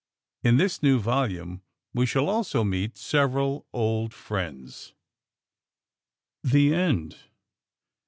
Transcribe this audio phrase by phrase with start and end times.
[0.43, 1.61] In this new volume
[1.93, 4.93] we shall also meet several old friends.
[6.43, 7.17] The End.